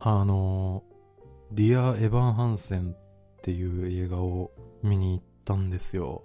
[0.00, 0.84] あの、
[1.50, 2.96] ディア・エヴァン・ハンセンっ
[3.42, 6.22] ていう映画を見に行ったんですよ。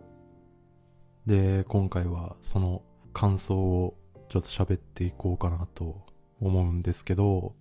[1.25, 2.83] で、今回はその
[3.13, 3.97] 感想を
[4.29, 6.01] ちょっと喋っていこうかなと
[6.39, 7.55] 思うんですけど、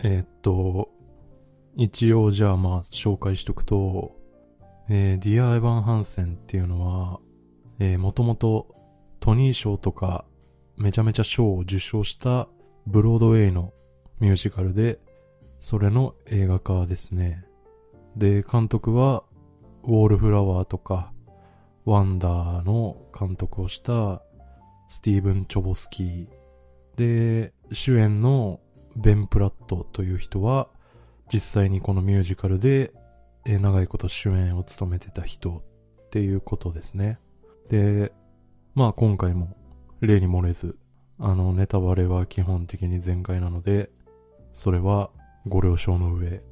[0.00, 0.90] えー、っと、
[1.76, 4.16] 一応じゃあまあ紹介しとくと、
[4.88, 7.20] えー、ディア・エヴァン・ハンセンっていうのは、
[7.78, 8.74] えー、もともと
[9.20, 10.24] トニー賞とか
[10.76, 12.48] めちゃめちゃ賞を受賞した
[12.86, 13.72] ブロードウェイの
[14.20, 14.98] ミュージカルで、
[15.58, 17.44] それの映画化ですね。
[18.16, 19.24] で、監督は、
[19.82, 21.12] ウォールフラワーとか、
[21.86, 24.22] ワンダーの監督をした
[24.88, 26.26] スティーブン・チョボスキー。
[26.96, 28.60] で、主演の
[28.94, 30.68] ベン・プラットという人は、
[31.32, 32.92] 実際にこのミュージカルで、
[33.46, 35.62] 長いこと主演を務めてた人
[36.06, 37.18] っていうことですね。
[37.70, 38.12] で、
[38.74, 39.56] まあ今回も
[40.00, 40.76] 例に漏れず、
[41.18, 43.90] あのネタバレは基本的に全開なので、
[44.54, 45.10] それは
[45.46, 46.42] ご了承の上、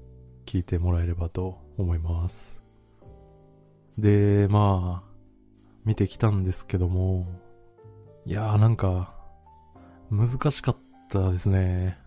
[0.46, 2.62] 聞いてもらえればと思います。
[3.98, 5.08] で、まあ、
[5.84, 7.26] 見てきたんですけども、
[8.24, 9.14] いやーなんか、
[10.10, 10.76] 難しかっ
[11.10, 11.98] たですね。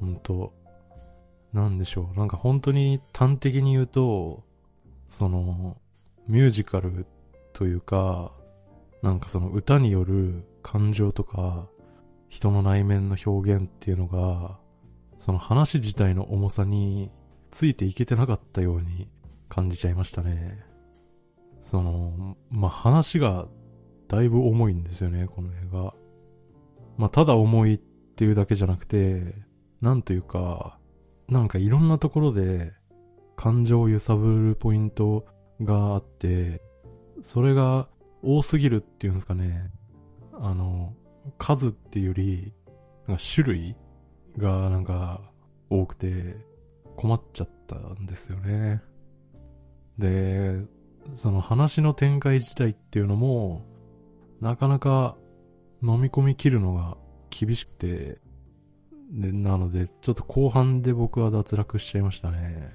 [0.00, 0.52] ほんと。
[1.52, 2.18] なんでしょう。
[2.18, 4.42] なんか本当に端的に言うと、
[5.08, 5.76] その、
[6.26, 7.06] ミュージカル
[7.52, 8.32] というか、
[9.02, 11.66] なんかその歌による感情とか、
[12.28, 14.58] 人の内面の表現っていうのが、
[15.22, 17.08] その話自体の重さに
[17.52, 19.08] ついていけてなかったように
[19.48, 20.64] 感じちゃいましたね。
[21.60, 23.46] その、まあ、話が
[24.08, 25.94] だいぶ重いんですよね、この映画。
[26.96, 29.36] まあ、ただ重いっていうだけじゃなくて、
[29.80, 30.80] なんというか、
[31.28, 32.72] なんかいろんなところで
[33.36, 35.24] 感情を揺さぶるポイント
[35.60, 36.60] があって、
[37.22, 37.86] それが
[38.24, 39.70] 多すぎるっていうんですかね。
[40.32, 40.94] あの、
[41.38, 42.52] 数っていうより、
[43.06, 43.76] なんか種類
[44.38, 45.20] がなんか
[45.70, 46.36] 多くて
[46.96, 48.82] 困っちゃったんですよね。
[49.98, 50.60] で、
[51.14, 53.64] その話の展開自体っていうのも、
[54.40, 55.16] なかなか
[55.82, 56.96] 飲み込み切るのが
[57.30, 58.20] 厳しくて、
[59.10, 62.72] で、なので、ちょっと後半で僕は脱落しちゃいましたね。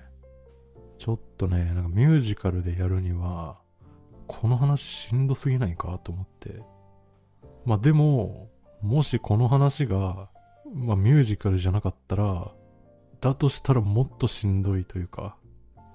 [0.97, 3.59] ちょっとね、なんかミュージカルでやるには、
[4.28, 6.62] この話しんどすぎないかと思って。
[7.66, 8.50] まあでも、
[8.81, 10.29] もしこの話が
[10.77, 12.51] まあミュージカルじゃなかったら、
[13.19, 15.38] だとしたらもっとしんどいというか、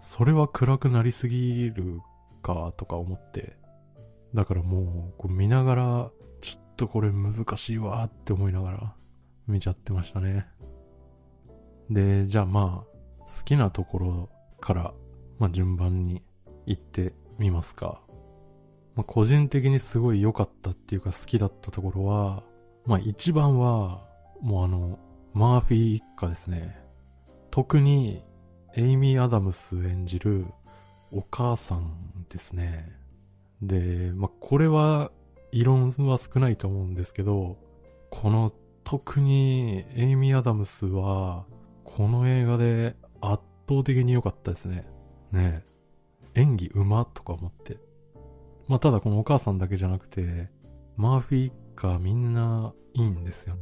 [0.01, 2.01] それは暗くなりすぎる
[2.43, 3.57] かとか思って、
[4.35, 6.11] だからもうこう見ながら、
[6.41, 8.95] ちょっとこれ難しいわって思いながら
[9.47, 10.47] 見ちゃってましたね。
[11.89, 14.95] で、じゃあまあ、好きなところから、
[15.39, 16.23] まあ順番に
[16.67, 18.01] 行ってみますか。
[18.97, 22.43] まあ個人的にすごい良かったっていうか好きだったところは、
[22.87, 24.05] まあ一番は、
[24.43, 24.99] もうあの、
[25.33, 26.77] マーフィー一家ですね。
[27.53, 28.25] 特に、
[28.75, 30.47] エイミー・アダムス演じる
[31.13, 32.93] お母さんですね。
[33.63, 35.13] で、まあ、これは、
[35.53, 37.57] 異論は少ないと思うんですけど、
[38.11, 41.45] この、特に、エイミー・アダムスは、
[41.85, 44.87] この映画で圧倒的に良かったですね。
[45.31, 45.65] ね
[46.35, 47.79] 演技うまとか思って。
[48.67, 50.51] まあ、ただこのお母さんだけじゃなくて、
[50.97, 53.57] マーフィー一家みんないいんですよ。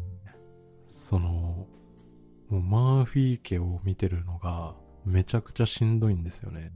[1.01, 1.67] その、
[2.51, 4.75] もうマーフィー家を見てるのが
[5.07, 6.73] めちゃくちゃしんどいんですよね。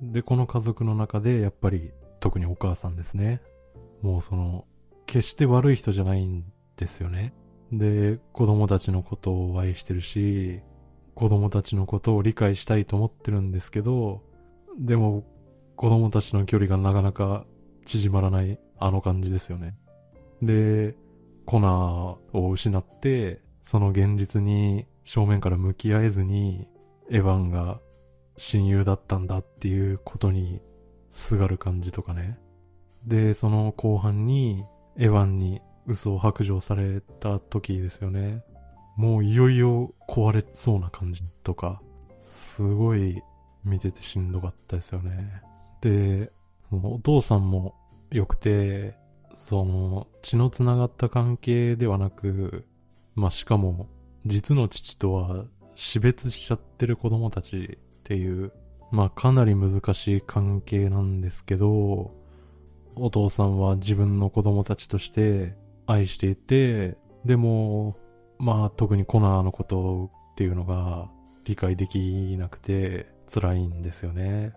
[0.00, 1.90] で、この家族の中でやっぱり
[2.20, 3.42] 特にお母さんですね。
[4.02, 4.66] もうその、
[5.04, 6.44] 決して悪い人じゃないん
[6.76, 7.34] ですよね。
[7.72, 10.60] で、子供たちのことを愛してるし、
[11.16, 14.22] 子供たちのことを理解したいと思ってるんですけど、
[14.78, 15.24] でも、
[15.74, 17.44] 子供たちの距離がなかなか
[17.84, 19.76] 縮まらないあの感じですよね。
[20.40, 20.94] で、
[21.50, 26.68] コナーを失って、その現実に正面から向き合えずに、
[27.10, 27.80] エヴァンが
[28.36, 30.62] 親友だったんだっていうことに
[31.10, 32.38] すがる感じとかね。
[33.04, 34.64] で、その後半に、
[34.96, 38.44] エヴァンに嘘を白状された時ですよね。
[38.96, 41.82] もういよいよ壊れそうな感じとか、
[42.20, 43.20] すごい
[43.64, 45.42] 見ててしんどかったですよね。
[45.80, 46.30] で、
[46.70, 47.74] お父さんも
[48.12, 48.99] 良くて、
[49.46, 52.64] その、血の繋がった関係ではなく、
[53.14, 53.88] まあ、しかも、
[54.26, 55.44] 実の父とは
[55.74, 58.52] 死別しちゃってる子供たちっていう、
[58.92, 62.14] まあ、かなり難しい関係なんですけど、
[62.94, 67.96] お父さんは自分の子供たちとして愛していて、でも、
[68.38, 71.10] まあ、特にコナーのことっていうのが
[71.44, 74.52] 理解できなくて辛いんですよね。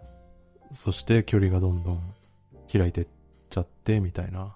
[0.71, 2.13] そして距離がどんどん
[2.71, 3.07] 開いてっ
[3.49, 4.55] ちゃってみたいな。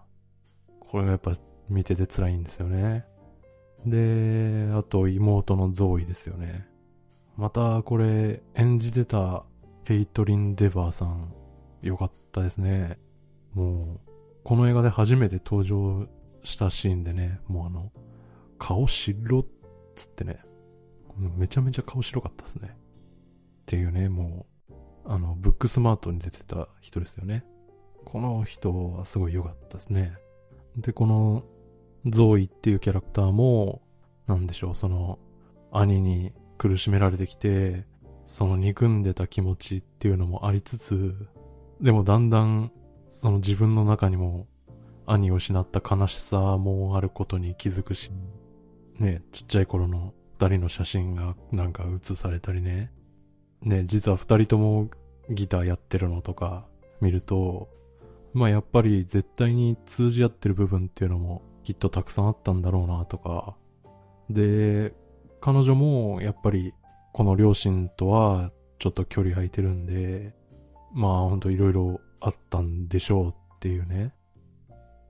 [0.90, 1.38] これがやっぱ
[1.70, 3.06] 見てて辛いんですよね。
[3.86, 6.68] で、あと妹のゾーイですよね。
[7.36, 9.44] またこれ演じてた
[9.86, 11.34] ケイトリン・デバーさん、
[11.82, 12.98] よかったですね。
[13.54, 14.12] もう、
[14.44, 16.08] この映画で初めて登場
[16.44, 17.92] したシーンでね、もうあの、
[18.58, 19.46] 顔白っ
[19.96, 20.40] つってね、
[21.18, 22.70] めちゃめちゃ顔白かったですね。
[22.72, 22.74] っ
[23.66, 24.74] ていうね、もう、
[25.06, 27.46] あの、ブックスマートに出てた人ですよね。
[28.06, 30.18] この人はすごい良かったですね。
[30.78, 31.44] で、この、
[32.06, 33.82] ゾーイっていうキャラクターも、
[34.28, 35.20] なんでしょう、その、
[35.72, 37.86] 兄に苦しめられてきて、
[38.26, 41.16] その憎んでた気持ちっていうのもありつつ、
[41.82, 42.72] でもだんだん、
[43.10, 44.48] その自分の中にも、
[45.06, 48.12] 兄を失った悲しさもあることに気づくし、
[49.00, 52.92] ね、ちっちゃい頃の二人の写真がなんか写されたりね。
[53.62, 54.90] ね、実は二人とも
[55.30, 56.68] ギターやってるのとか
[57.02, 57.70] 見ると、
[58.38, 63.58] まあやっぱり絶対に通じ合ってる部分っていうのもきっとたくさんあったんだろうなとか。
[64.30, 64.94] で、
[65.42, 66.72] 彼女もやっぱり
[67.14, 70.36] この両親とはちょっと距離空いてるんで、
[70.94, 74.14] まあほんといろいろあったんでしょうっていうね、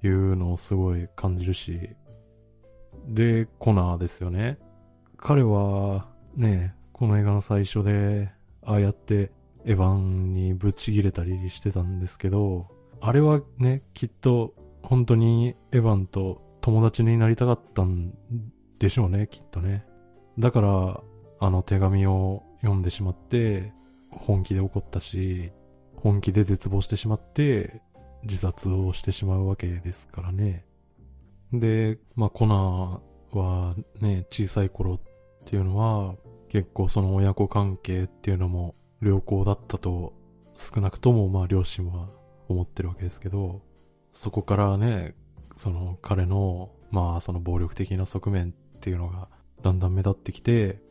[0.05, 1.81] いうのをすごい感じるし。
[3.09, 4.57] で、コナーですよね。
[5.17, 8.31] 彼はね、この映画の最初で、
[8.63, 9.33] ああやって
[9.65, 14.53] エヴァンにぶち切れたりしてたんですけど、あれはね、きっと
[14.83, 18.13] 本当にエヴァンと友達になりたかったん
[18.79, 19.85] でしょうね、きっとね。
[20.39, 21.01] だから、
[21.39, 23.73] あの手紙を読んでしまって、
[24.09, 25.51] 本気で怒ったし、
[25.95, 27.81] 本気で絶望してしまって、
[28.23, 30.65] 自殺をしてしまうわけですからね。
[31.53, 34.99] で、まあ、コナーはね、小さい頃っ
[35.45, 36.15] ていうのは、
[36.49, 40.13] 結構その親子関係っていうのも良好だったと、
[40.55, 42.09] 少なくともまあ両親は
[42.47, 43.61] 思ってるわけですけど、
[44.13, 45.15] そこからね、
[45.55, 49.27] その彼の、まあその暴力的な側面っていうのが
[49.61, 50.81] だんだん目立ってきて、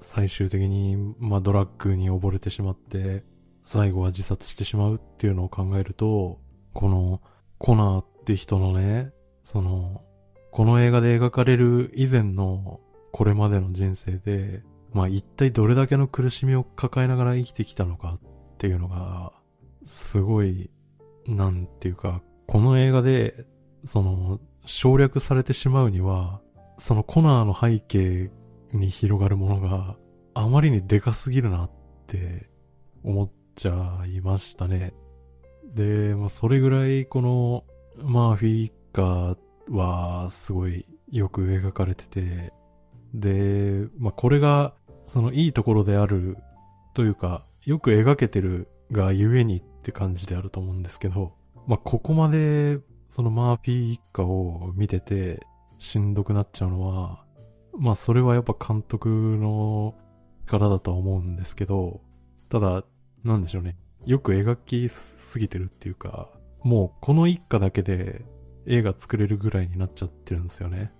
[0.00, 3.24] 最終的に、まあドラッグに溺れてしまって、
[3.62, 6.38] 最後は自殺してしまうっていうのを考えると、
[6.72, 7.22] この
[7.58, 9.12] コナーって人のね、
[9.42, 10.02] その、
[10.50, 12.80] この映画で描かれる以前の
[13.12, 14.62] これまでの人生で、
[14.92, 19.32] まあ一体どれだけの苦しみを抱えながら生きてきたのかっていうのが、
[19.86, 20.70] すごい、
[21.26, 23.46] なんていうか、この映画で、
[23.84, 26.40] その、省略されてしまうには、
[26.78, 28.30] そのコナーの背景
[28.72, 29.96] に広がるものが
[30.34, 31.70] あまりにでかすぎるなっ
[32.06, 32.48] て
[33.02, 34.94] 思っちゃいましたね。
[35.74, 37.64] で、まあ、それぐらいこの
[37.96, 39.36] マーフィー一家
[39.70, 42.52] はすごいよく描かれてて、
[43.12, 44.74] で、まあ、これが
[45.06, 46.36] そのいいところである
[46.94, 51.34] というか、よく描けてるがゆえにっって感じであると思うんですけど、
[51.66, 52.78] まあ、ここまで
[53.10, 55.46] そのマーフィー一家を見てて
[55.78, 57.22] しんどくなっちゃうのは、
[57.78, 59.94] まあそれはやっぱ監督の
[60.46, 62.00] 力だとは思うんですけど、
[62.48, 62.82] ただ、
[63.24, 63.76] なんでしょうね。
[64.06, 66.30] よく描きすぎてるっていうか、
[66.62, 68.24] もうこの一家だけで
[68.66, 70.90] 映画作れるぐらいになっちゃってるんですよね。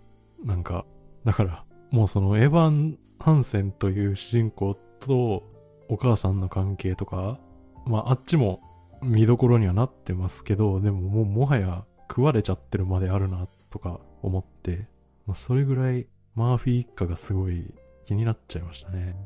[0.45, 0.85] なんか、
[1.25, 5.43] だから、もうそのエヴァン・ハンセンという主人公と
[5.89, 7.39] お母さんの関係とか、
[7.87, 8.61] まああっちも
[9.05, 14.89] 見どころにはなってますけど、でももうもはや食われちゃってるまであるなとか思って、
[15.27, 17.75] まあそれぐらいマーフィー一家がすごい
[18.07, 19.17] 気になっちゃいましたね。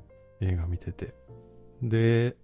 [0.41, 1.15] 映画見てて。
[1.83, 2.37] で、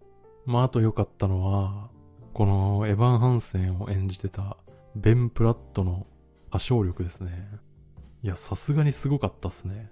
[0.46, 1.90] まああと良かったのは、
[2.32, 4.56] このエヴァン・ハンセンを演じてた
[4.96, 6.06] ベン・プラットの
[6.48, 7.48] 歌唱力ですね。
[8.22, 9.90] いや、さすがにすごかったっすね。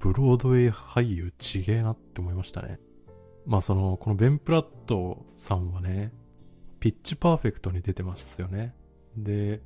[0.00, 2.80] ブロードウェイ俳優ちげえなって思いましたね。
[3.46, 6.12] まあその、このベン・プラットさんはね、
[6.86, 8.72] ピッチパーフェクトに出てますよね。
[9.16, 9.60] で、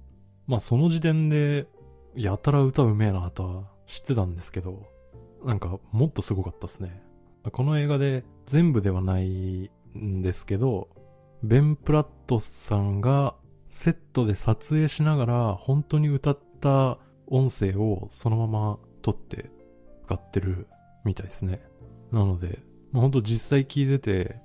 [0.46, 1.66] まあその時点で、
[2.14, 4.86] やたら歌うめえなとは知ってたんですけど、
[5.44, 7.02] なんかもっとすごかったっすね。
[7.52, 10.88] この映画で全部ではないんですけど、
[11.42, 13.34] ベン・プラットさんが
[13.68, 16.96] セットで撮影しながら本当に歌った
[17.26, 19.50] 音声をそのまま撮って
[20.06, 20.68] 使ってる
[21.04, 21.60] みたいですね。
[22.12, 22.60] なので、
[22.92, 24.40] まあ、本当実際聞いてて、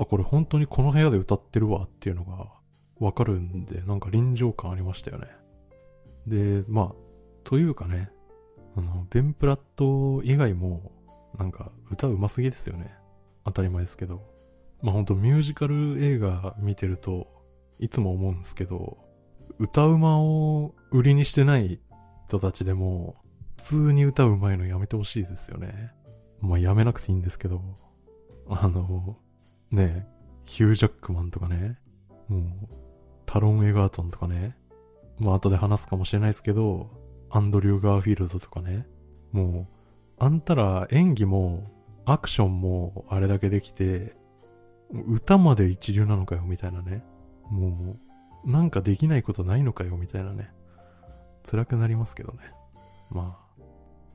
[0.00, 2.52] あ、これ本当にこの部屋で歌ってるわっていうのが
[2.98, 5.28] わかるんで、なんか臨場感ありましたよね。
[6.26, 6.94] で、まあ、
[7.44, 8.10] というかね、
[8.76, 10.92] あの、ベンプラット以外も、
[11.38, 12.94] なんか歌うますぎですよね。
[13.44, 14.22] 当たり前ですけど。
[14.82, 17.28] まあほんとミュージカル映画見てると、
[17.78, 18.98] いつも思うんですけど、
[19.58, 21.80] 歌うまを売りにしてない
[22.28, 23.16] 人たちでも、
[23.56, 25.92] 普通に歌うまいのやめてほしいですよね。
[26.40, 27.62] まあやめなくていいんですけど、
[28.48, 29.18] あの、
[29.70, 30.06] ね
[30.44, 31.78] ヒュージャックマンとかね、
[32.28, 32.42] もう、
[33.24, 34.56] タロン・エガートンとかね、
[35.18, 36.90] まあ後で話すかもしれないですけど、
[37.30, 38.86] アンドリュー・ガーフィールドとかね、
[39.30, 39.68] も
[40.18, 41.70] う、あんたら演技も、
[42.04, 44.16] アクションもあれだけできて、
[44.92, 47.04] 歌まで一流なのかよ、みたいなね。
[47.48, 47.96] も
[48.44, 50.50] う、なんかできないことないのかよ、みたいなね。
[51.48, 52.38] 辛くなりますけどね。
[53.08, 53.64] まあ、っ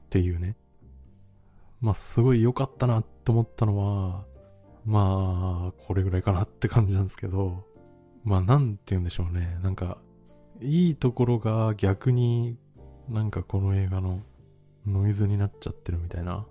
[0.10, 0.58] ていうね。
[1.80, 4.26] まあ、すごい良かったなって思ったのは、
[4.86, 7.66] まあ、これぐらいかなって感じなんですけど、
[8.24, 9.60] まあ、なんて言うんでしょうね。
[9.64, 9.98] なんか、
[10.62, 12.58] いいところが逆に
[13.10, 14.24] なんかこの映画の
[14.88, 16.46] ノイズになっちゃってるみたいな、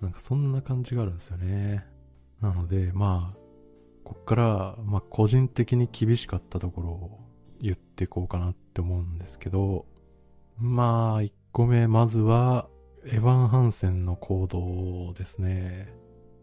[0.00, 1.84] なんかそんな感じがあるんですよね。
[2.40, 3.38] なので、まあ、
[4.04, 7.20] こっから、まあ個人的に厳しかったところを
[7.60, 9.86] 言っていこうかなって思うんですけど、
[10.58, 12.68] まあ、1個目、まずは、
[13.04, 15.94] エヴァン・ハンセンの行動ですね。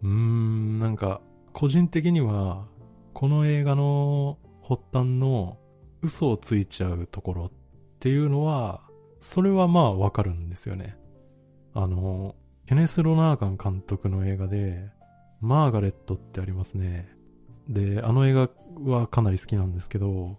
[0.02, 1.22] うーん、なんか、
[1.58, 2.68] 個人的には、
[3.16, 5.58] この映画の発端の
[6.04, 7.52] 嘘をついちゃうところっ
[8.00, 8.84] ていうのは、
[9.18, 10.96] それはまあわかるんですよね。
[11.74, 12.36] あの、
[12.68, 14.92] ケネス・ロナーガン監督の映画で、
[15.42, 17.10] マーガレットってありますね。
[17.68, 18.52] で、あの映画
[18.84, 20.38] はかなり好きなんですけど、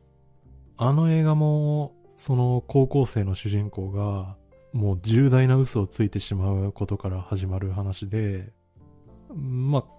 [0.76, 4.36] あの映画も、その高校生の主人公が、
[4.72, 8.52] もう重大な嘘をついてしまうことから始まる話で、
[9.34, 9.97] まあ、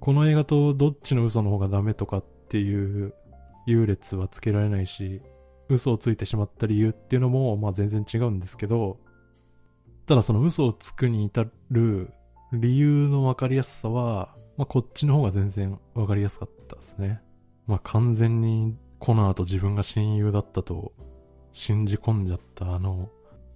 [0.00, 3.14] この映画とどっちの嘘の方がダメとかっていう
[3.66, 5.22] 優劣はつけられないし、
[5.68, 8.98] 嘘をついてしまった理由っていうのも、まあ全然違うんですけど、
[10.06, 12.12] ただその嘘をつくに至る
[12.52, 17.20] 理由の分かりやすさは、まあこっちの方が全然分かりやすかったですね。
[17.66, 20.92] まあ完全にコナーと自分が親友だったと
[21.52, 23.10] 信じ込んじゃったあの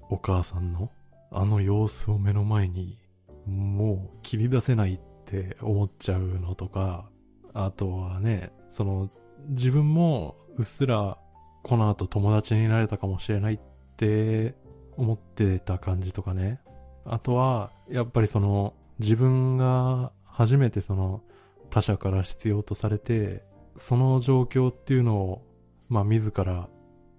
[0.08, 0.90] お母さんの
[1.30, 2.98] あの様子を目の前に
[3.46, 7.08] もう切り出せないっって思っちゃうのとか、
[7.54, 9.10] あとはね、その
[9.48, 11.18] 自分もうっすら
[11.62, 13.60] この後友達になれたかもしれないっ
[13.96, 14.56] て
[14.96, 16.60] 思ってた感じとかね。
[17.04, 21.22] あとは、やっぱりその、自分が初めてその
[21.70, 23.44] 他者から必要とされて、
[23.76, 25.46] その状況っていうのを、
[25.88, 26.68] まあ自ら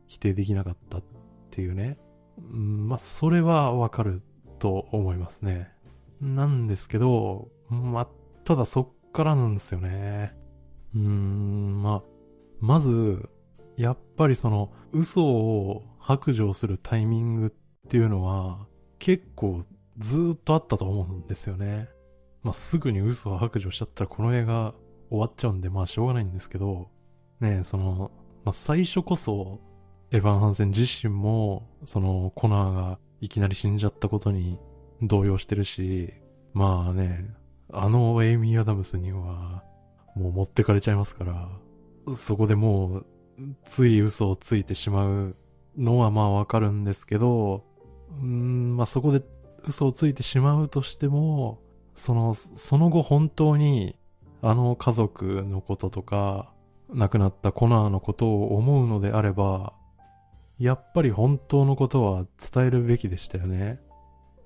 [0.07, 1.03] 否定できなかったっ
[1.49, 1.97] ていうね。
[2.37, 4.21] うん、まあそれはわかる
[4.59, 5.71] と思いますね。
[6.19, 8.07] なんですけど、まあ、
[8.43, 10.33] ただそっからなんですよね。
[10.93, 12.03] うーん、まあ、
[12.59, 13.29] まず、
[13.77, 18.67] やっぱりその嘘を白状するタイミングっていうのは
[18.99, 19.63] 結構
[19.97, 21.89] ずっとあったと思うんですよね。
[22.43, 24.73] まあ、すぐに嘘を白状しちゃったらこの映画
[25.09, 26.89] 終わっちゃうんでまあしょうがないんですけど、
[27.39, 28.11] ねその、
[28.43, 29.59] まあ、最初こそ
[30.11, 34.59] エヴァン・ハンセン自身もそのコナーがいきなり死んじゃったことに
[35.01, 36.13] 動揺してるし、
[36.53, 37.33] まあね、
[37.73, 39.63] あのエイミー・アダムスには
[40.15, 41.49] もう持ってかれちゃいますから、
[42.13, 43.05] そこでもう
[43.63, 45.35] つい嘘をついてしまう
[45.77, 47.63] のはまあわかるんですけど、
[48.21, 49.23] うん、まあそこで
[49.65, 51.59] 嘘をついてしまうとしても、
[51.95, 53.95] その、その後本当に
[54.41, 56.51] あの家族のこととか、
[56.93, 59.73] 亡くなったコナーのことを思うのであれば、
[60.59, 63.79] やっぱり本当のことは伝えるべきでしたよね。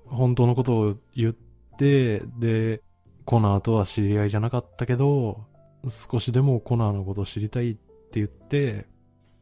[0.06, 1.32] 本当のことを言っ
[1.76, 2.82] て、で、
[3.26, 5.44] コナーとは知り合いじゃなかったけど、
[5.88, 7.80] 少しでもコナーのことを知りたいって
[8.14, 8.86] 言って、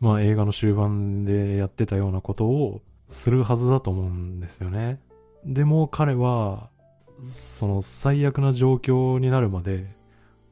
[0.01, 5.01] まあ映画の終盤でやってたようなことをするはずだと思うんですよね。
[5.45, 6.71] でも彼は、
[7.29, 9.87] その最悪な状況になるまで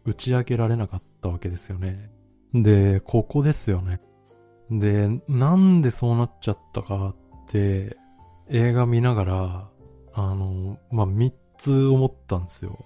[0.05, 2.11] 打ち明けられなかったわけですよね。
[2.55, 4.01] で、ここですよね。
[4.71, 7.97] で、なんでそうなっちゃったかって
[8.51, 9.69] 映画見ながら、
[10.15, 12.85] あの、まあ、三つ思ったんですよ。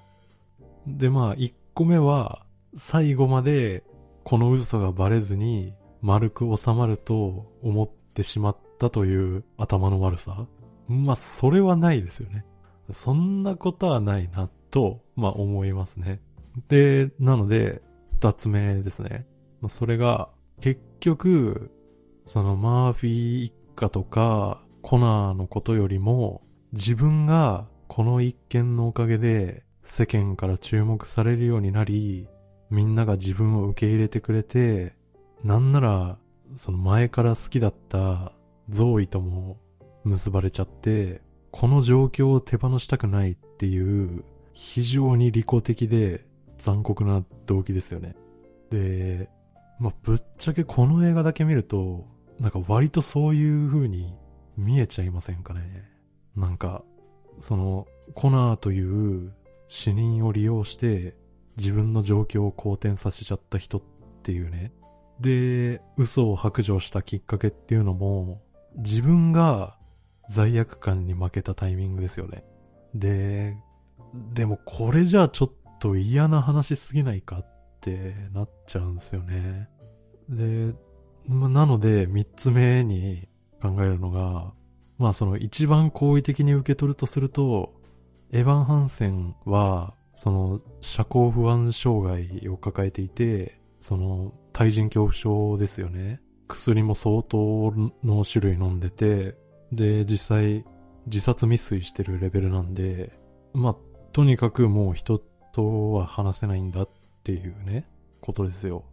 [0.86, 2.44] で、まあ、一個目は、
[2.76, 3.84] 最後まで
[4.24, 10.46] この嘘がバレずに丸く収まると思ってしまったという頭の悪さ
[10.88, 12.44] まあ、それはないですよね。
[12.90, 16.20] そんなことはないな、と、まあ思いますね。
[16.68, 17.82] で、なので、
[18.14, 19.26] 二つ目ですね。
[19.68, 20.28] それが、
[20.60, 21.70] 結局、
[22.26, 32.28] そのマーフィー一家とか、コナーのことよりも、自分がこの一件のおかげで世間から注目されるようになり、
[32.70, 34.94] みんなが自分を受け入れてくれて、
[35.44, 36.18] なんなら、
[36.56, 38.32] その前から好きだった
[38.68, 39.58] ゾーイとも
[40.04, 46.24] 結ばれちゃって、この状況を手放したくないっていう、非常に利己的で
[46.58, 48.16] 残酷な動機ですよね。
[48.70, 49.28] で、
[49.78, 52.06] まあ、ぶっちゃけこの映画だけ見ると、
[52.40, 54.14] なんか割とそういう風に
[54.56, 55.88] 見えちゃいませんかね。
[56.34, 56.82] なんか、
[57.40, 59.32] その、コナーという
[59.68, 61.16] 死人を利用して、
[61.56, 63.82] 自分の状況を好転させちゃった人っ
[64.22, 64.72] ていうね。
[65.20, 68.42] で、嘘を白状したきっかけっていうのも、
[68.76, 69.78] 自分が
[70.28, 72.44] 罪悪感に負けたタイミングですよね。
[72.94, 73.56] で、
[74.32, 77.46] でもこれじゃあちょっと嫌な話すぎないかっ
[77.80, 79.68] てなっちゃうんですよね。
[80.28, 80.74] で、
[81.26, 83.28] ま、なので三つ目に
[83.62, 84.52] 考えるのが、
[84.98, 87.75] まあその一番好意的に受け取るとすると、
[88.36, 96.20] エヴァン・ハンセンは、その社交不安障害を抱えていて、その対人恐怖症ですよね。
[96.46, 97.72] 薬も相当
[98.04, 99.36] の種類飲んでて、
[99.72, 100.66] で、実際
[101.06, 103.18] 自殺未遂してるレベルなんで、
[103.54, 103.76] まあ、
[104.12, 105.18] とにかくもう人
[105.54, 106.88] とは話せないんだっ
[107.24, 107.88] ていうね、
[108.20, 108.84] ことですよ。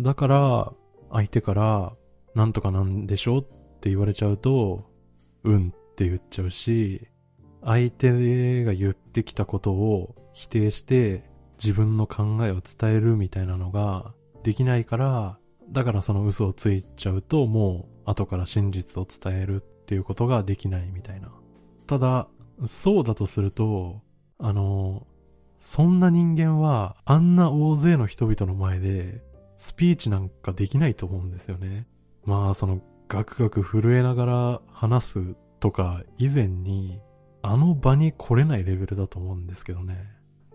[0.00, 0.72] だから、
[1.10, 1.92] 相手から、
[2.34, 3.42] なんとかなんでしょっ
[3.82, 4.90] て言われちゃうと、
[5.44, 7.06] うんって言っちゃうし、
[7.64, 11.24] 相手が言ってきたことを否定して
[11.62, 15.38] 自分の考えを伝えるみたいなのができないから、
[15.70, 21.30] だからその嘘をついちゃうともう後から真実を伝えるっていうことができないみたいな。
[21.86, 22.28] ただ、
[22.66, 24.00] そうだとすると、
[24.38, 25.06] あの、
[25.60, 29.22] そんな人間はあんな大勢の人々の前で
[29.58, 31.86] スピーチなんかできないと思うんですよね。
[32.24, 37.00] まあそのガクガク震えながら話すとか以前に
[37.42, 39.96] あの場に来れないレベルだと思うんですけどね。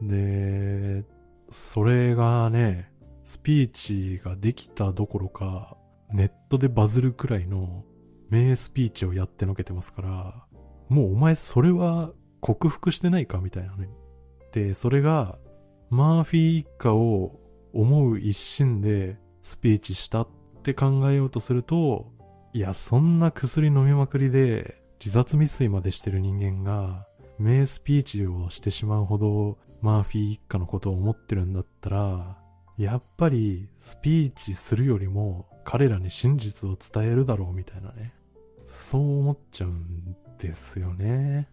[0.02, 1.04] で、
[1.50, 2.92] それがね、
[3.24, 5.78] スピーチができたどころか、
[6.14, 7.84] ネットでバズるくらいの
[8.30, 10.46] 名スピーチをやってのけてますから、
[10.88, 13.90] もうお前それは克服してないかみたいなね。
[14.54, 15.38] で、それが、
[15.90, 17.40] マーフィー一家を
[17.74, 20.28] 思う一心でスピーチしたっ
[20.64, 22.12] て考えようとすると、
[22.54, 27.08] いや、そんな薬飲みまくりで自殺未遂までしてる人間が、
[27.40, 32.38] 名スピーチをしてしまうほどマーフィー一家のことを思ってるんだったら、
[32.78, 38.14] やっぱりスピーチするよりも彼らに真実を伝えるだろうみたいなね。
[38.66, 41.50] そう思っちゃうんですよね。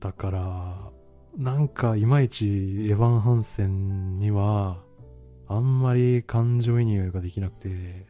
[0.00, 0.90] だから、
[1.36, 2.48] なんかいまいちエ
[2.94, 4.82] ヴァン・ハンセンには
[5.48, 8.06] あんまり感情移入ができなくて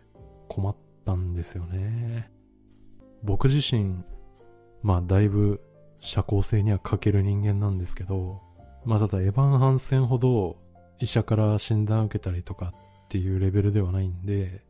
[0.48, 2.30] 困ったんですよね。
[3.22, 4.04] 僕自身、
[4.82, 5.60] まあだいぶ
[6.00, 8.40] 社交性には欠ける人間なんですけど、
[8.84, 10.56] まあただエヴァン・ハンセンほど
[11.00, 12.72] 医者から診断を受けたりとか
[13.06, 14.62] っていうレベルではないんで、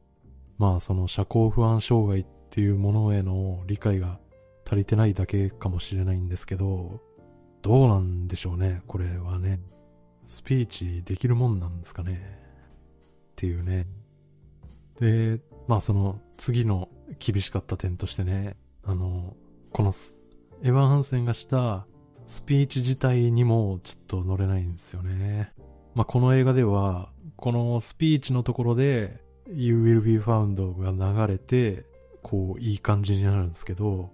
[0.59, 4.19] まあその社交不安障害っていうものへの理解が
[4.67, 7.01] 足りてないだけかもしれないんですけど、
[7.63, 9.61] どうなんでしょうね、これはね。
[10.27, 12.41] スピーチできるもんなんですかね。
[13.33, 13.87] っていうね。
[14.99, 16.89] で、まあその次の
[17.19, 19.37] 厳しかった点としてね、あの、
[19.77, 19.93] この
[20.63, 21.87] エヴァン・ハンセンがした
[22.27, 25.53] スピーチ自体にもちょっと乗れないんですよね。
[25.95, 29.21] まあこの映画では、このスピーチのところで
[29.53, 31.85] You Will Be Found が流れて、
[32.23, 34.13] こういい感じになるんですけど、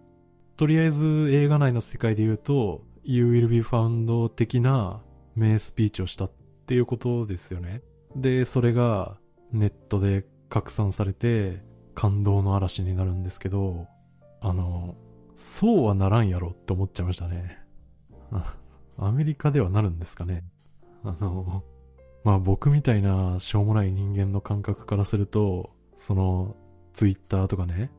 [0.56, 5.00] とりあえず映画内の世界で言うと、You Will Be Found 的な
[5.36, 6.32] 名スピーチをしたっ
[6.66, 7.82] ていうことですよね。
[8.16, 9.16] で、それが
[9.52, 11.62] ネットで拡散されて
[11.94, 13.86] 感動の嵐になるんですけど、
[14.40, 14.96] あの、
[15.34, 17.58] そうはならんやろって思っちゃいましたね。
[18.98, 20.44] アメリカではなるんですかね。
[21.04, 21.64] あの、
[22.24, 26.56] まあ僕みたいなしょうもない人間の感覚からすると、その、
[26.94, 27.90] ツイッターとかね、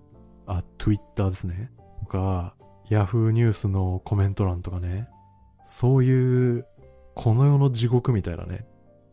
[0.45, 1.71] あ、ツイッターですね。
[2.01, 2.55] とか、
[2.89, 5.09] ヤフーニュースのコメント欄とかね、
[5.67, 6.65] そういう、
[7.15, 8.65] この世の地獄みたいなね、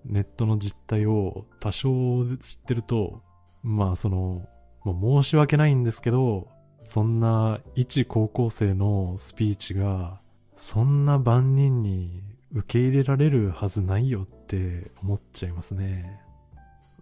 [0.04, 3.22] ネットの実態を多少知ってると、
[3.62, 4.46] まあその、
[4.84, 6.48] まあ、申し訳ないんですけど、
[6.84, 10.20] そんな一高校生のスピーチが、
[10.56, 16.20] そんな万人に受け入れられるはずないよって思っちゃいますね。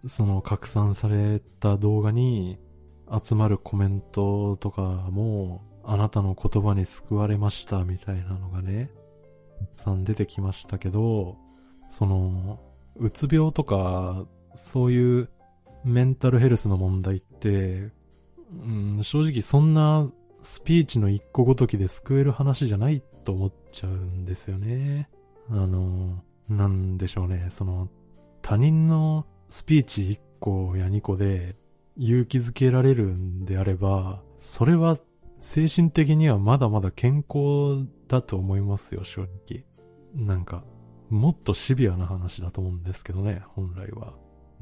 [0.07, 2.57] その拡散された動画に
[3.23, 8.91] 集まるコメントとかも、あなたの言葉に救われましたみたいなのがね、
[9.75, 11.37] さん出てきましたけど、
[11.89, 12.59] その、
[12.95, 15.29] うつ病とか、そういう
[15.83, 17.89] メンタルヘルスの問題って、
[18.51, 20.09] うん、正直そんな
[20.41, 25.09] スピーチの一個ごときで救える話じゃないと思っちゃうんですよね。
[25.49, 27.89] あの、なんでしょうね、その、
[28.41, 31.55] 他人のスピーチ1個や2個で
[31.97, 34.97] 勇気づけられるんであれば、それは
[35.41, 39.65] 精神的にはまだまだ健康だと思いますよ、正直。
[40.15, 40.63] なんか、
[41.09, 44.13] もっとシビアな話だと思うんですけどね、本来は。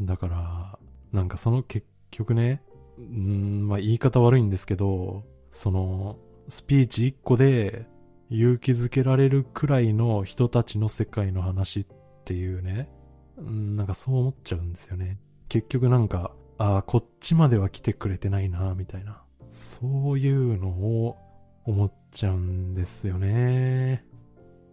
[0.02, 0.80] だから、
[1.12, 2.62] なんかその結局ね、
[2.97, 6.17] うん、まあ言い方悪いんですけど、その、
[6.49, 7.86] スピーチ1個で
[8.29, 11.86] 勇気づけられるくらいの人たちの世界の話っ
[12.25, 12.89] ていうね、
[13.38, 15.19] うん、なんかそう思っちゃうんですよね。
[15.49, 19.21] 結局なんか、ああ、こっちまでは来てくれてないな、みたいな。
[19.51, 21.17] そういうのを
[21.65, 24.05] 思っちゃうんですよね。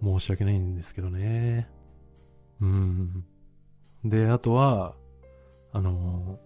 [0.03, 1.69] 申し訳ないんですけどね。
[2.61, 3.25] うん。
[4.05, 4.95] で、あとは、
[5.73, 6.39] あの、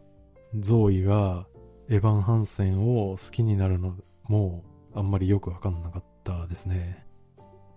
[0.59, 1.47] ゾーイが
[1.89, 4.63] エヴァン・ハンセンを好きになるのも
[4.95, 7.07] あんまりよくわかんなかったですね。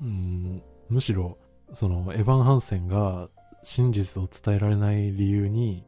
[0.01, 1.37] うん、むしろ、
[1.73, 3.29] そのエヴァン・ハンセンが
[3.63, 5.85] 真実を伝えられない理由に、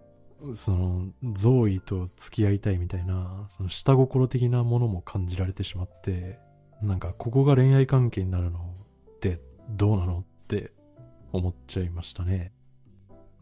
[0.53, 6.39] その、ゾーイと付き合いたいみたいな、その下心的なものも感じられてしまって、
[6.81, 10.71] なんかここが恋愛関係になるのってどうなのって
[11.31, 12.51] 思っちゃいましたね。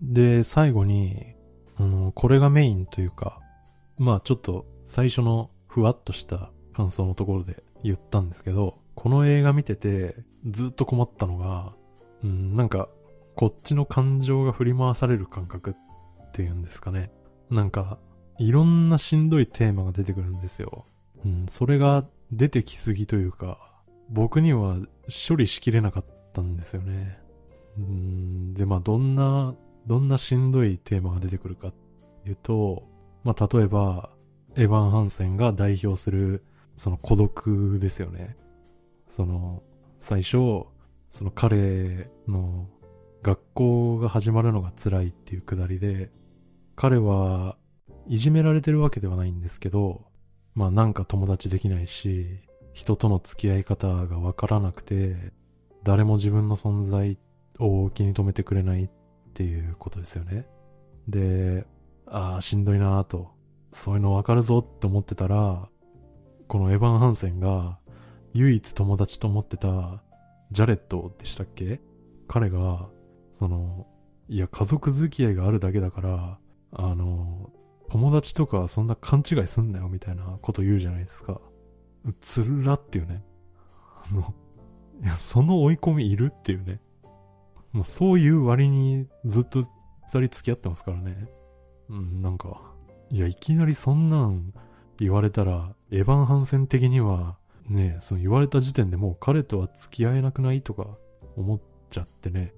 [0.02, 1.36] で、最後に、
[1.76, 3.41] あの、これがメインというか、
[4.02, 10.16] まあちょっと最初のふわっとした感想のところで言ったんですけど、この映画見てて
[10.50, 11.74] ずっと困ったのが、
[12.24, 12.90] うん、なんか
[13.36, 15.76] こっちの感情が振り回される感覚
[16.30, 17.12] っていうんですかね。
[17.52, 18.00] なんか、
[18.40, 20.86] いろんなしんどいテーマが出てくるんですよ。
[21.24, 23.60] うん、それが出てきすぎというか、
[24.10, 24.78] 僕には
[25.28, 27.20] 処理しきれなかったんですよね。
[27.78, 31.74] うん、で、まあ、どんな、どんなしんどいテーマが出てくるかっ
[32.24, 32.88] ていうと、
[33.24, 34.10] まあ、例えば、
[34.56, 36.44] エヴァン・ハンセンが代表する、
[36.76, 38.36] その孤独ですよね。
[39.08, 39.64] その、
[40.00, 40.66] 最初、
[41.10, 42.68] その彼の
[43.22, 46.10] 学校が始まるのが辛いっていうくだりで、
[46.76, 47.58] 彼は
[48.08, 50.06] いじめられてるわけではないんですけど、
[50.56, 52.40] まあなんか友達できないし、
[52.74, 55.34] 人との付き合い方がわからなくて、
[55.84, 57.18] 誰も自分の存在
[57.60, 58.90] を気に留めてくれないっ
[59.34, 60.48] ていうことですよね。
[61.08, 61.66] で、
[62.14, 63.32] ああ、しんどいなぁと、
[63.72, 65.70] そういうのわかるぞって思ってたら、
[66.48, 67.80] このエヴァン・ハンセンが
[68.34, 70.04] 唯一友達と思ってた
[70.52, 71.80] ジャレットでしたっけ？
[72.28, 72.90] 彼が
[73.34, 73.88] その、
[74.28, 76.38] いや、家族付き合いがあるだけだから、
[76.74, 77.50] あの、
[77.90, 81.40] 友達とかそんな勘違いすんなよみたいなこと言うじゃないですか。
[82.20, 83.24] つるらっていうね。
[84.12, 84.34] あの、
[85.02, 86.82] いや、その追い込みいるっていうね。
[87.72, 89.60] もうそういう割にずっと
[90.14, 91.30] 二人付き合ってますからね。
[91.92, 92.62] うん、なんか、
[93.10, 94.54] いや、いきなりそんなん
[94.98, 97.36] 言われたら、エヴァン・ハンセン的には、
[97.68, 100.88] ね、その言われた時点でもう彼とは付き合えなくないとか
[101.36, 102.54] 思っちゃってね。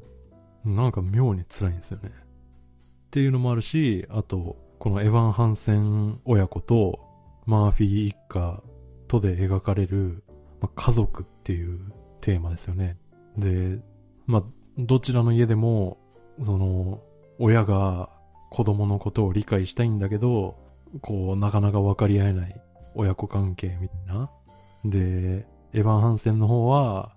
[0.63, 2.11] なんか妙に辛いんですよね。
[2.11, 6.99] っていうのもあるし、あと、このエヴァン・ハンセン親子と
[7.45, 8.61] マーフィー一家
[9.07, 10.23] とで描かれる、
[10.61, 11.91] ま、家族っていう
[12.21, 12.97] テーマですよね。
[13.37, 13.79] で、
[14.27, 14.43] まあ、
[14.77, 15.97] どちらの家でも、
[16.41, 17.01] その、
[17.39, 18.09] 親が
[18.53, 20.59] 子供のことを理解したいんだけど、
[21.01, 22.61] こう、なかなか分かり合えない
[22.93, 24.29] 親子関係みたいな。
[24.85, 27.15] で、エヴァン・ハンセンの方は、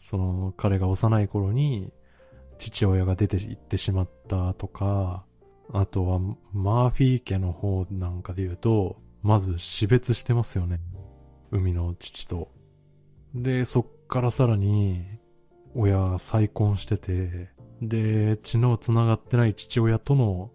[0.00, 1.92] その、彼が幼い頃に、
[2.58, 5.24] 父親が出て行ってしまったとか、
[5.72, 6.18] あとは
[6.52, 10.80] マーフィー家の方なんかで言うと、まず死別してますよね。
[11.52, 12.50] 海の父と。
[13.36, 15.04] で、そっからさらに、
[15.76, 20.50] 親が再婚してて、で、血の繋がってない父親との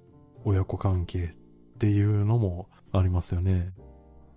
[0.47, 1.35] 親子関係
[1.75, 3.73] っていうのもありますよね。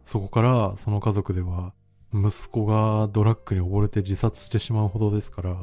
[0.05, 1.73] そこからその家族では
[2.12, 5.57] 息子がドラッグに溺れて自殺してしまうほどですから、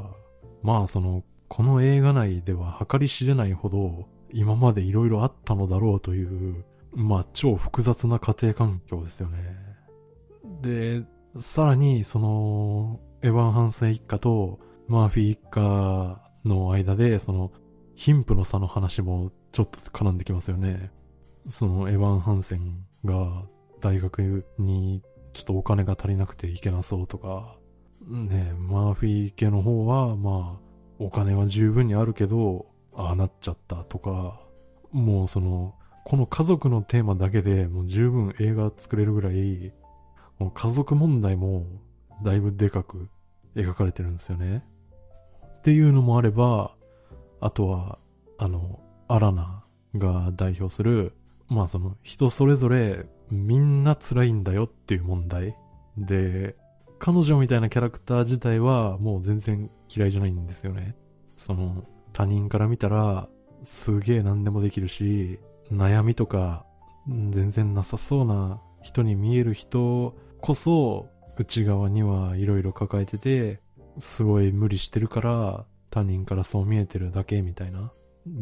[0.63, 9.37] まあそのこの映画内では計り知れないほど今まで色々あったのだろうという、まあ超複雑な家庭環境ですよね。
[10.61, 11.03] で、
[11.37, 17.51] さらにその、エヴァン・ハンセン一家とマーフィー一家の間で、その、
[17.95, 20.91] 貧富の差の話もちょっと絡んできますよね。
[21.47, 23.45] そのエヴァン・ハンセンが
[23.79, 25.01] 大学に
[25.33, 27.57] ちょっとお金が足りなくて行けなそうとか、
[28.01, 30.67] ねマーフィー家の方は、まあ、
[30.99, 34.41] お金は十分にあるけど、ああなっちゃったとか、
[34.91, 39.73] もうその、この家族のテーマだけでもう十分映画作れるぐらい、
[40.39, 41.65] もう家族問題も
[42.23, 43.09] だいぶでかく
[43.55, 44.63] 描かれてるんですよね。
[45.59, 46.75] っていうのもあれば、
[47.39, 47.99] あとは、
[48.37, 49.63] あの、アラナ
[49.95, 51.13] が代表する、
[51.47, 55.55] まあその人それぞれみんな辛いんだよっていう問題。
[55.97, 56.55] で、
[56.99, 60.95] 彼女みたいなキャラクター自体はもう全然嫌いじゃないんですよね。
[61.35, 63.29] その、他人から見たら、
[63.63, 65.39] すげえ何でもできるし、
[65.71, 66.65] 悩みとか、
[67.07, 73.61] 全然なさそうな人に見える人こそ、内側にはいろいろ抱えてて、
[73.99, 77.91] すごい無理してるから、他人からそう見えてるだけみたいな。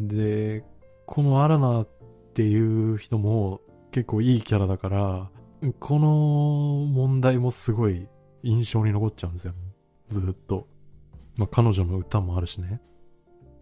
[0.08, 0.63] で、
[1.06, 1.89] このアラナっ
[2.34, 5.32] ていう人も結構いいキャラだから、
[5.80, 8.08] この問題もすごい
[8.43, 9.54] 印象に残っちゃうんですよ。
[10.10, 10.67] ずっと。
[11.36, 12.82] まあ、彼女の歌もあるしね。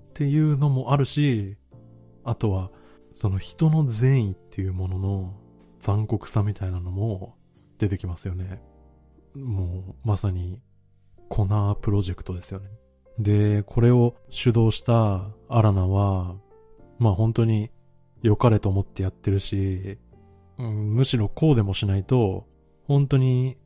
[0.10, 1.58] っていうのもあるし、
[2.24, 2.72] あとは、
[3.16, 5.34] その人の善意っていうものの
[5.80, 7.36] 残酷さみたいなのも
[7.78, 8.62] 出てきますよね。
[9.36, 10.62] もう、まさに、
[11.30, 12.68] コナープロジェクトですよね。
[13.20, 16.36] で、これを主導したアラナは、
[17.00, 17.72] まあ本当に
[18.22, 19.98] 良かれと思ってやってるし、
[20.58, 22.48] うん、むしろこうでもしないと、
[22.86, 23.58] 本当に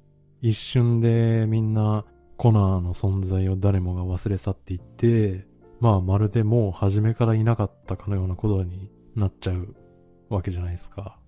[0.42, 2.06] 一瞬でみんな
[2.38, 5.46] コナーの存在を誰もが忘れ去っていって、
[5.80, 9.76] まあまるでもう初めからいなかったかのようなことになっちゃう
[10.30, 11.20] わけじゃないですか。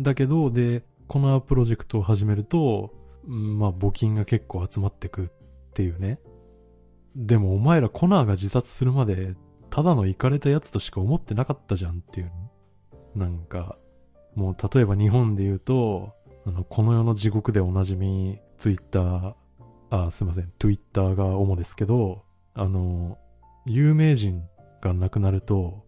[0.00, 2.94] だけど、で、コナープロジェクトを始めると、
[3.26, 5.28] まあ募金が結構集まってくっ
[5.74, 6.20] ていうね。
[7.16, 9.34] でもお前らコナーが自殺するまで、
[9.70, 12.32] ただのイかれたやつとしか思ってなかったじゃんっていう。
[13.14, 13.76] なんか、
[14.34, 16.14] もう例えば日本で言うと、
[16.46, 19.34] あの、この世の地獄でおなじみ、ツイッター、
[19.90, 23.18] あ、すいません、ツイッターが主ですけど、あの、
[23.66, 24.42] 有名人
[24.80, 25.84] が亡くなると、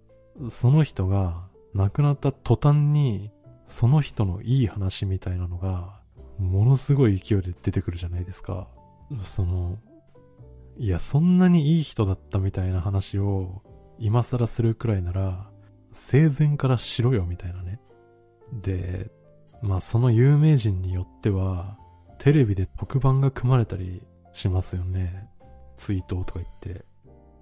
[0.49, 3.31] その人が亡くなった途端に、
[3.67, 6.01] その人のいい話みたいなのが、
[6.39, 8.69] ものすごい勢いで出てくるじゃないですか。
[9.23, 9.79] その、
[10.83, 13.63] いや、そんなにいい人だったみたいな話を
[14.01, 15.49] 今更するくらいなら、
[15.93, 17.81] 生前からしろよみたいなね。
[18.53, 19.09] で、
[19.63, 21.79] まあその有名人によっては、
[22.19, 25.31] テレビで特番が組まれたりしますよね。
[25.77, 26.85] 追悼とか言って。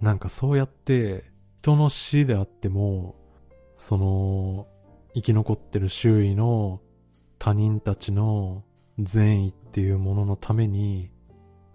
[0.02, 1.24] なんかそうやって、
[1.62, 3.16] 人の死であっても、
[3.78, 4.66] その、
[5.14, 6.82] 生き残ってる周囲の
[7.38, 8.64] 他人たちの
[8.98, 11.10] 善意っていうもののために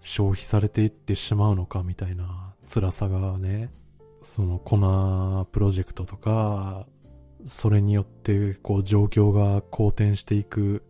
[0.06, 3.70] 消費されていってしまうのかみたいな辛さがね、
[4.22, 6.86] そのコナープロジェクトとか、
[7.44, 10.84] それによってこう状況が好転していく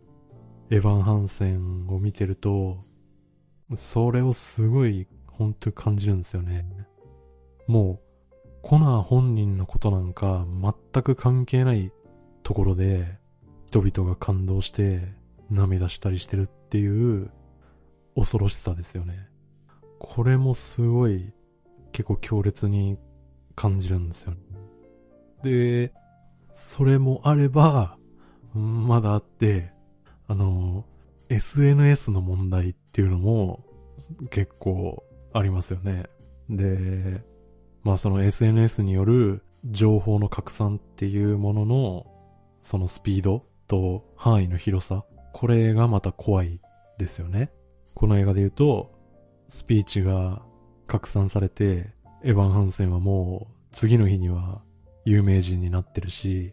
[0.70, 2.84] エヴァン・ハンセンを見てると、
[3.74, 6.66] それをすごい本当に感じるんですよね。
[7.66, 8.00] もう、
[8.62, 10.46] コナー本人のことなんか
[10.92, 11.90] 全く関係ない
[12.42, 13.18] ところで
[13.66, 15.14] 人々が感動して
[15.50, 17.30] 涙したりしてるっていう
[18.16, 19.28] 恐ろしさですよね。
[19.98, 21.32] これもすごい
[21.92, 22.98] 結構強烈に
[23.54, 24.34] 感じるんですよ。
[25.42, 25.92] で、
[26.54, 27.98] それもあれば、
[28.54, 29.72] まだあって、
[30.26, 30.84] あの、
[31.28, 33.64] SNS の問題っていうのも
[34.30, 36.04] 結構ありますよね。
[36.48, 37.22] で、
[37.82, 42.06] まあその SNS による情報の拡散っていうものの、
[42.62, 46.60] そのスピードと範囲の広さ、これがまた怖い
[46.98, 47.50] ですよね。
[47.96, 48.92] この映画で言うと、
[49.48, 50.42] スピーチが
[50.86, 54.60] 拡散されて、エヴァン・ハンセンはもう次の日には
[55.06, 56.52] 有名人になってるし、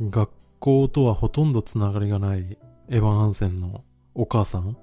[0.00, 0.30] 学
[0.60, 3.82] 校とはほとんどつながりがないエヴァン・ハンセンの
[4.14, 4.76] お母さん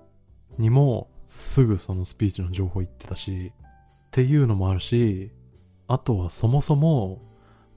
[0.58, 5.32] にもすぐそのスピーチの情報言ってたし、っていうのもあるし、
[5.88, 7.22] あとはそもそも、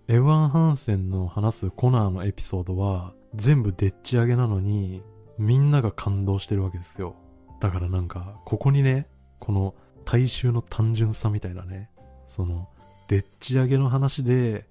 [0.09, 5.05] エヴァン・ハンセンの話すコナーのエピソードは全部でっち上げなのに、
[5.39, 7.15] みんなが感動してるわけですよ。
[7.61, 11.91] だからなんか、ここにね、この大衆の単純さみたいなね、
[12.27, 12.69] その、
[13.09, 14.67] でっち上げの話で、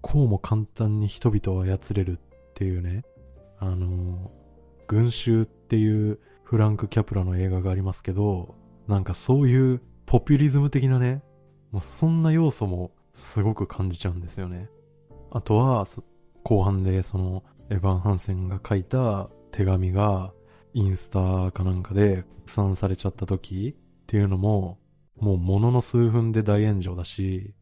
[0.00, 2.18] こうも簡単に人々を操れるっ
[2.54, 3.04] ていうね、
[3.58, 4.30] あの、
[4.86, 8.54] 群衆っていうフランク・キャプラの映画がありますけど、
[8.86, 11.22] なんかそういうポピュリズム的なね、
[11.72, 14.70] もうそんな要素もすごく感じちゃうんですよね。
[15.30, 15.84] あとは、
[16.44, 20.32] 後半でそのエヴァン・ハンセンが書いた手紙が
[20.74, 24.78] インスタかなんかで拡散されちゃった時っていうのも、
[25.16, 27.54] もうものの数分で大炎上だし、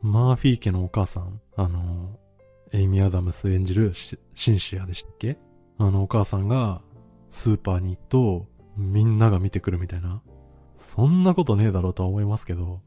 [0.00, 2.18] マーフィー家のお母さん、あの、
[2.72, 4.18] エイミー・アダムス演じるシ
[4.50, 5.38] ンシアでしたっけ？
[5.78, 6.82] あのお母さんが
[7.30, 10.22] スーパーに行くとみんなが見てくるみたいな。
[10.76, 12.80] そんなことねえだろうとは思いますけど、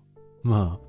[0.43, 0.79] ま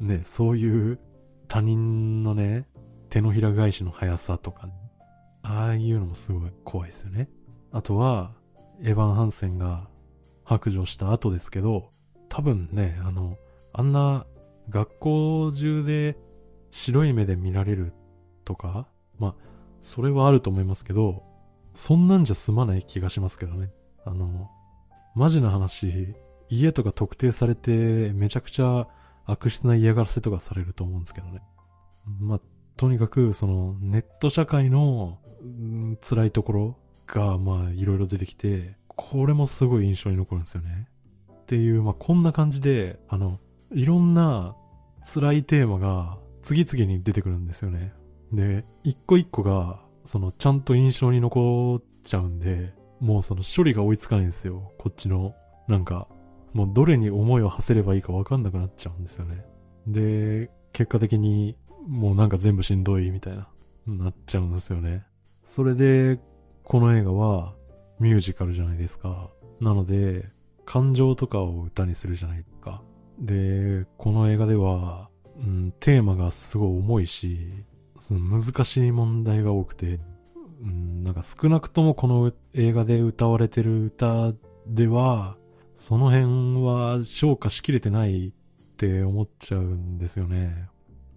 [0.00, 0.98] あ、ね、そういう
[1.46, 2.68] 他人のね、
[3.10, 4.68] 手のひら返しの速さとか、
[5.42, 7.28] ああいうのもすごい怖いですよね。
[7.72, 8.32] あとは、
[8.80, 9.88] エヴァン・ハンセンが
[10.44, 11.90] 白状した後ですけど、
[12.28, 13.36] 多分ね、あの、
[13.72, 14.26] あんな
[14.70, 16.16] 学校中で
[16.70, 17.92] 白い目で見られる
[18.44, 18.86] とか、
[19.18, 19.34] まあ、
[19.82, 21.22] それはあると思いますけど、
[21.74, 23.70] そんなんじゃ済まない気がしますけどね。
[24.04, 24.50] あの、
[25.14, 26.14] マジな話、
[26.48, 28.88] 家とか特定されてめちゃくちゃ
[29.26, 31.42] 悪質な嫌がらせとかされると思うんですけどね。
[32.20, 32.40] まあ、
[32.76, 36.76] とにかく、その、ネット社会の、うん辛いところ
[37.08, 40.88] が、まあ、いろいろ出てきて、これもすごい印象に残るんですよね。
[41.32, 43.38] っていう、まあ、こんな感じで、あの、
[43.72, 44.56] いろんな
[45.02, 47.92] 辛いテーマが次々に出てくるんですよね。
[48.32, 54.72] で、一個一個が、その、ちゃんと印象に残っちゃうんで、もうその処理が追いつかないんですよ。
[54.78, 55.34] こっちの。
[55.68, 56.08] なんか、
[56.52, 59.44] もうどれに思いを馳せればいいかわかんなくなっちゃうんですよね。
[59.86, 63.48] で、結果的に、もうなんか全部しんどいみたいな、
[63.86, 65.04] なっちゃうんですよね。
[65.44, 66.20] それで、
[66.68, 67.54] この映画は
[67.98, 69.30] ミュージカルじゃないですか。
[69.58, 70.28] なので、
[70.66, 72.82] 感情とかを歌にするじゃないか。
[73.18, 77.64] で、この映画では、うん、テーマがすごい重いし、
[77.98, 79.98] その難しい問題が多くて、
[80.60, 84.34] うん、なんか少なくともこの映画で歌われてる歌
[84.66, 85.38] では、
[85.74, 88.32] その辺は消化しきれてないっ
[88.76, 90.68] て思っちゃうんですよね。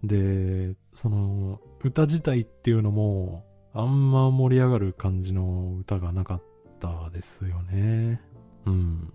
[0.02, 6.44] で、その、歌自体っていうのも、あんま盛り上がる感じの歌がなかっ
[6.80, 8.22] たですよね。
[8.66, 9.14] うん。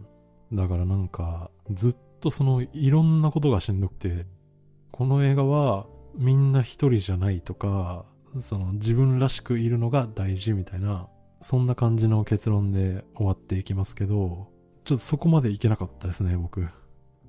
[0.52, 4.26] だからなんか、ずっとその、いろんなことがしんどくて、
[4.92, 8.06] この映画は、みんな一人じゃないとか、
[8.38, 11.08] その、自分らしくいるのが大事みたいな、
[11.42, 14.48] そんな感じの結論で終わっていきますけど、
[14.84, 16.66] ちょっとそこまでいけなかったですね、僕。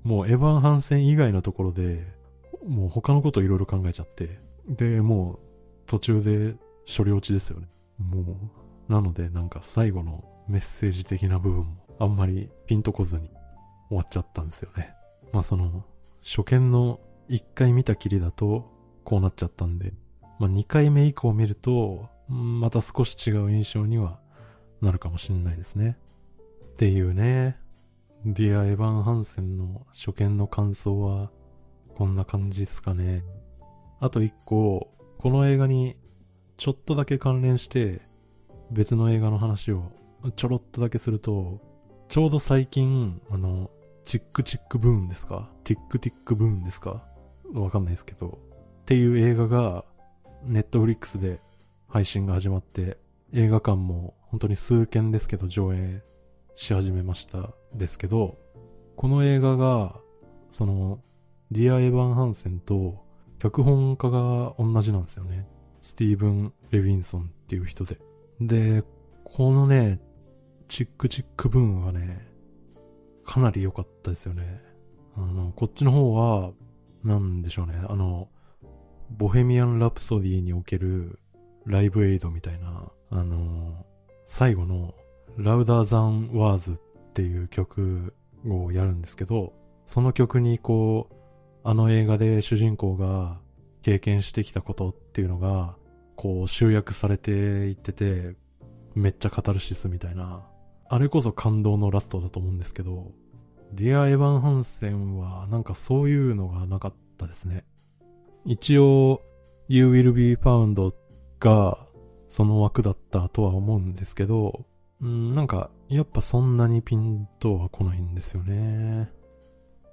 [0.02, 2.06] もうエヴァン・ハンセン以外のところで、
[2.66, 5.38] もう他のこといろいろ考えちゃって、で、もう
[5.86, 6.56] 途中で
[6.96, 7.68] 処理落ちですよね。
[7.98, 8.22] も
[8.88, 13.30] う、なのでなんか最後のメッセージ的な部分もあんまりピンとこずに
[13.88, 14.94] 終わっちゃったんですよね。
[15.32, 15.84] まあその、
[16.22, 18.70] 初見の1回見たきりだと
[19.04, 19.92] こうなっちゃったんで、
[20.38, 24.20] まあ2回目以降見ると、また少し違う印象には
[24.80, 25.98] なるかもしれないですね。
[26.72, 27.58] っていうね、
[28.24, 31.30] ディア・エヴァン・ハンセンの初見の感想は、
[31.94, 33.24] こんな感じですかね。
[34.00, 35.96] あと一個、この映画に
[36.58, 38.02] ちょっとだけ関連して、
[38.72, 39.92] 別の映画の話を
[40.34, 41.60] ちょろっとだけすると、
[42.08, 43.70] ちょうど最近、あの、
[44.04, 45.48] チックチックブーンですか？
[45.62, 47.04] ティックティックブーンですか？
[47.54, 48.40] わかんないですけど、
[48.82, 49.84] っていう映画が、
[50.42, 51.40] ネットフリックスで
[51.86, 52.98] 配信が始まって、
[53.32, 56.02] 映画館も本当に数件ですけど上映
[56.56, 58.36] し始めましたですけど、
[58.96, 59.94] この映画が、
[60.50, 60.98] その、
[61.52, 63.04] ディア・エヴァン・ハンセンと
[63.38, 65.46] 脚本家が同じなんですよね。
[65.88, 67.98] スティーブン・レヴィンソンっていう人で。
[68.42, 68.84] で、
[69.24, 69.98] このね、
[70.68, 72.28] チックチックブーンはね、
[73.24, 74.60] かなり良かったですよね。
[75.16, 76.52] あの、こっちの方は、
[77.04, 77.80] なんでしょうね。
[77.88, 78.28] あの、
[79.10, 81.20] ボヘミアン・ラプソディにおける
[81.64, 83.86] ライブエイドみたいな、あの、
[84.26, 84.94] 最後の
[85.38, 86.76] ラウダーザンワーズっ
[87.14, 88.14] ていう曲
[88.46, 89.54] をやるんですけど、
[89.86, 91.14] その曲にこう、
[91.64, 93.40] あの映画で主人公が
[93.80, 95.77] 経験してきたことっていうのが、
[96.18, 98.34] こう集約されていってて、
[98.96, 100.44] めっちゃカタルシスみたいな、
[100.88, 103.12] あれこそ感動のラストだと思うんですけど、
[103.72, 107.64] ディア・エヴァン・ハンセンはなんかそういうのがなかったですね。
[108.44, 109.22] 一応、
[109.68, 110.92] You Will Be Found
[111.38, 111.86] が
[112.26, 114.66] その枠だったとは思うんですけど、
[115.00, 119.08] うん、なんか、やっぱそんなにピンとは来ないんですよね。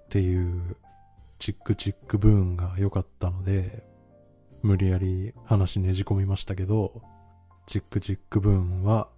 [0.05, 0.75] っていう、
[1.37, 3.94] チックチックブーンが良かったので、
[4.65, 7.03] 無理やり話ねじ込みましたけど、
[7.67, 9.09] チックチックブーンは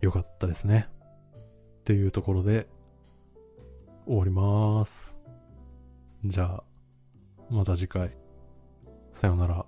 [0.00, 0.88] 良かったですね。
[1.36, 2.66] っていうところで、
[4.06, 5.16] 終わりまーす。
[6.24, 6.64] じゃあ、
[7.48, 8.10] また次回。
[9.12, 9.64] さよなら。